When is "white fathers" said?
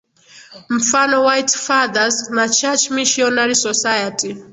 1.27-2.15